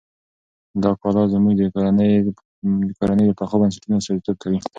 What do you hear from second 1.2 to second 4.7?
زموږ د کورنۍ د پخو بنسټونو استازیتوب کوي.